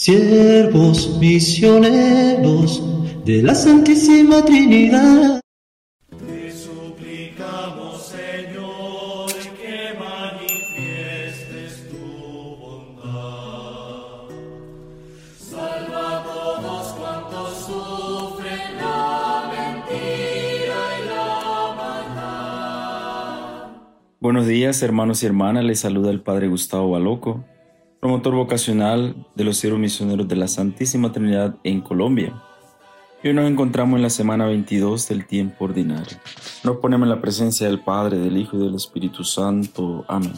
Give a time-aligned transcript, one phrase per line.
[0.00, 2.82] siervos misioneros
[3.26, 5.42] de la Santísima Trinidad.
[6.08, 11.98] Te suplicamos, Señor, que manifiestes tu
[12.56, 14.30] bondad.
[15.36, 23.66] Salva a todos cuantos sufren la mentira y la maldad.
[24.18, 25.62] Buenos días, hermanos y hermanas.
[25.62, 27.44] Les saluda el Padre Gustavo Baloco,
[28.00, 32.34] promotor vocacional de los siervos misioneros de la Santísima Trinidad en Colombia.
[33.22, 36.16] Y hoy nos encontramos en la semana 22 del tiempo ordinario.
[36.64, 40.06] Nos ponemos en la presencia del Padre, del Hijo y del Espíritu Santo.
[40.08, 40.32] Amén.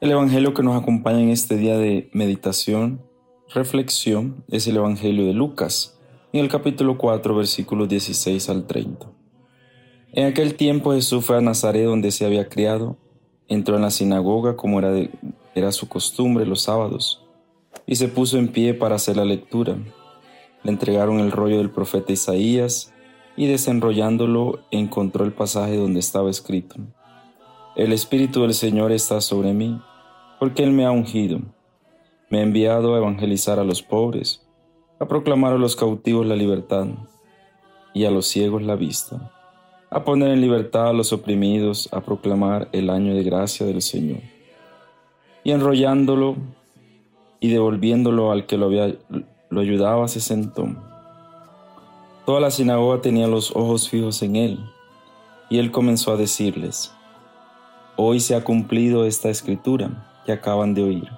[0.00, 3.02] El Evangelio que nos acompaña en este día de meditación,
[3.52, 6.00] reflexión, es el Evangelio de Lucas,
[6.32, 9.06] en el capítulo 4, versículos 16 al 30.
[10.12, 12.96] En aquel tiempo Jesús fue a Nazaret donde se había criado,
[13.46, 15.06] entró en la sinagoga como era,
[15.54, 17.22] era su costumbre los sábados,
[17.86, 19.76] y se puso en pie para hacer la lectura.
[20.62, 22.94] Le entregaron el rollo del profeta Isaías,
[23.36, 26.76] y desenrollándolo encontró el pasaje donde estaba escrito.
[27.80, 29.80] El Espíritu del Señor está sobre mí,
[30.38, 31.40] porque Él me ha ungido.
[32.28, 34.46] Me ha enviado a evangelizar a los pobres,
[34.98, 36.88] a proclamar a los cautivos la libertad
[37.94, 39.32] y a los ciegos la vista,
[39.88, 44.20] a poner en libertad a los oprimidos, a proclamar el año de gracia del Señor.
[45.42, 46.36] Y enrollándolo
[47.40, 48.94] y devolviéndolo al que lo, había,
[49.56, 50.68] ayudaba, se sentó.
[52.26, 54.60] Toda la sinagoga tenía los ojos fijos en él,
[55.48, 56.92] y él comenzó a decirles,
[58.02, 61.08] Hoy se ha cumplido esta escritura que acaban de oír.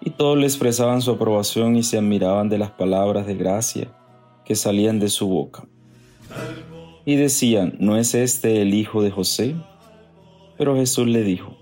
[0.00, 3.88] Y todos le expresaban su aprobación y se admiraban de las palabras de gracia
[4.44, 5.64] que salían de su boca.
[7.04, 9.56] Y decían, ¿no es este el hijo de José?
[10.56, 11.56] Pero Jesús le dijo,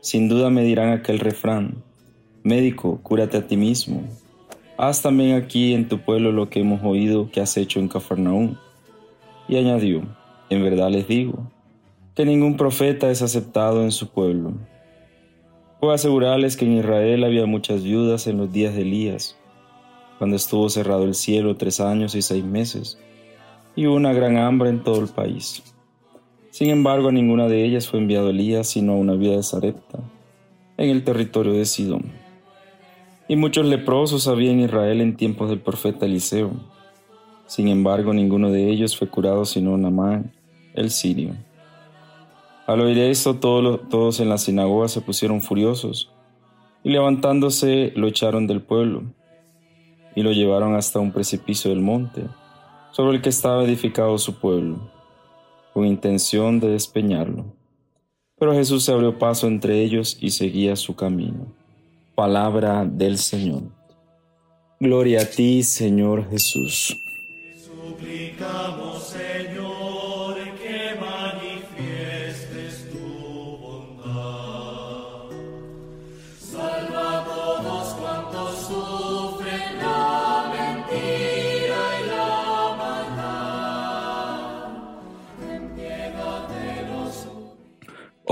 [0.00, 1.84] Sin duda me dirán aquel refrán,
[2.42, 4.02] Médico, cúrate a ti mismo.
[4.78, 8.56] Haz también aquí en tu pueblo lo que hemos oído que has hecho en Cafarnaúm.
[9.46, 10.04] Y añadió,
[10.48, 11.50] En verdad les digo,
[12.16, 14.54] que ningún profeta es aceptado en su pueblo.
[15.78, 19.36] Puedo asegurarles que en Israel había muchas viudas en los días de Elías,
[20.16, 22.98] cuando estuvo cerrado el cielo tres años y seis meses,
[23.76, 25.62] y hubo una gran hambre en todo el país.
[26.48, 29.98] Sin embargo, a ninguna de ellas fue enviado Elías, sino a una viuda de Sarepta,
[30.78, 32.12] en el territorio de Sidón.
[33.28, 36.52] Y muchos leprosos había en Israel en tiempos del profeta Eliseo.
[37.44, 40.32] Sin embargo, ninguno de ellos fue curado sino Namán,
[40.74, 41.34] el sirio.
[42.66, 46.10] Al oír esto, todos, en la sinagoga se pusieron furiosos,
[46.82, 49.04] y levantándose lo echaron del pueblo,
[50.16, 52.24] y lo llevaron hasta un precipicio del monte,
[52.90, 54.90] sobre el que estaba edificado su pueblo,
[55.74, 57.44] con intención de despeñarlo.
[58.36, 61.46] Pero Jesús se abrió paso entre ellos y seguía su camino.
[62.16, 63.62] Palabra del Señor.
[64.80, 66.96] Gloria a ti, Señor Jesús.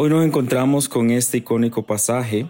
[0.05, 2.47] Hoy nos encontramos con este icónico pasaje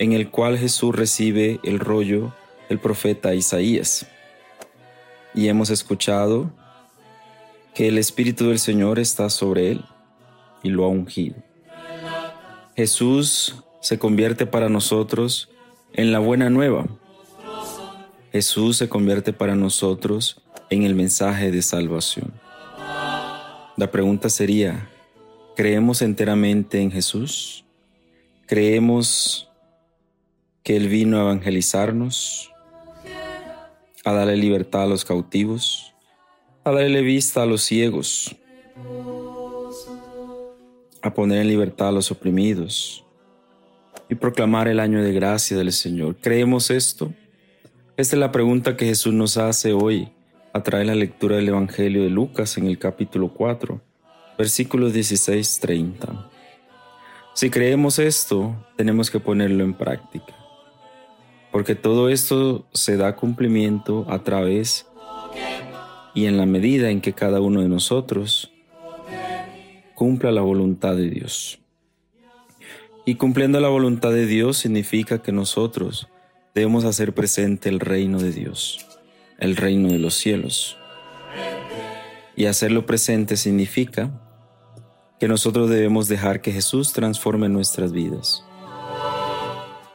[0.00, 2.34] en el cual Jesús recibe el rollo
[2.68, 4.08] del profeta Isaías.
[5.36, 6.50] Y hemos escuchado
[7.76, 9.84] que el Espíritu del Señor está sobre él
[10.64, 11.36] y lo ha ungido.
[12.74, 15.50] Jesús se convierte para nosotros
[15.92, 16.86] en la buena nueva.
[18.32, 22.32] Jesús se convierte para nosotros en el mensaje de salvación.
[23.76, 24.88] La pregunta sería,
[25.54, 27.64] ¿creemos enteramente en Jesús?
[28.46, 29.48] ¿Creemos
[30.62, 32.50] que Él vino a evangelizarnos,
[34.04, 35.94] a darle libertad a los cautivos,
[36.64, 38.36] a darle vista a los ciegos,
[41.02, 43.04] a poner en libertad a los oprimidos
[44.08, 46.16] y proclamar el año de gracia del Señor.
[46.16, 47.12] ¿Creemos esto?
[47.96, 50.10] Esta es la pregunta que Jesús nos hace hoy
[50.52, 53.80] a través de la lectura del Evangelio de Lucas en el capítulo 4,
[54.36, 56.30] versículos 16-30.
[57.34, 60.34] Si creemos esto, tenemos que ponerlo en práctica,
[61.50, 64.86] porque todo esto se da cumplimiento a través
[66.14, 68.52] y en la medida en que cada uno de nosotros
[69.94, 71.58] cumpla la voluntad de Dios.
[73.04, 76.08] Y cumpliendo la voluntad de Dios significa que nosotros
[76.54, 78.86] debemos hacer presente el reino de Dios,
[79.38, 80.78] el reino de los cielos.
[82.36, 84.23] Y hacerlo presente significa
[85.18, 88.44] que nosotros debemos dejar que Jesús transforme nuestras vidas.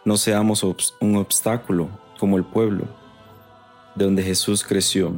[0.06, 2.86] No seamos un obstáculo como el pueblo
[3.96, 5.14] de donde Jesús creció,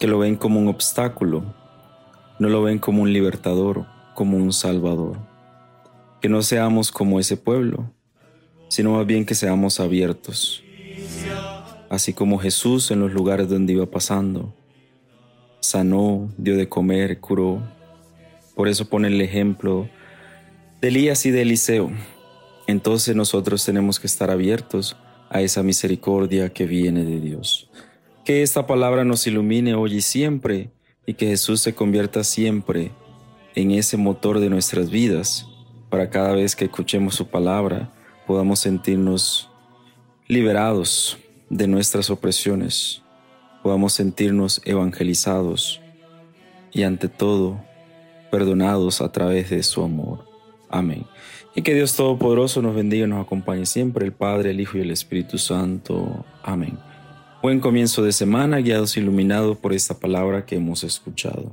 [0.00, 1.44] que lo ven como un obstáculo,
[2.38, 5.18] no lo ven como un libertador, como un salvador.
[6.20, 7.90] Que no seamos como ese pueblo,
[8.68, 10.62] sino más bien que seamos abiertos,
[11.90, 14.54] así como Jesús en los lugares donde iba pasando,
[15.60, 17.60] sanó, dio de comer, curó.
[18.54, 19.88] Por eso pone el ejemplo
[20.80, 21.90] de Elías y de Eliseo.
[22.66, 24.96] Entonces nosotros tenemos que estar abiertos
[25.30, 27.70] a esa misericordia que viene de Dios.
[28.24, 30.70] Que esta palabra nos ilumine hoy y siempre
[31.06, 32.92] y que Jesús se convierta siempre
[33.54, 35.46] en ese motor de nuestras vidas
[35.90, 37.92] para cada vez que escuchemos su palabra
[38.26, 39.50] podamos sentirnos
[40.26, 41.18] liberados
[41.50, 43.02] de nuestras opresiones,
[43.62, 45.80] podamos sentirnos evangelizados
[46.72, 47.62] y ante todo
[48.32, 50.24] perdonados a través de su amor.
[50.70, 51.04] Amén.
[51.54, 54.80] Y que Dios Todopoderoso nos bendiga y nos acompañe siempre, el Padre, el Hijo y
[54.80, 56.24] el Espíritu Santo.
[56.42, 56.78] Amén.
[57.42, 61.52] Buen comienzo de semana, guiados e iluminados por esta palabra que hemos escuchado.